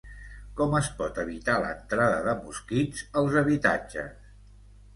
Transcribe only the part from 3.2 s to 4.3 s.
als habitatges?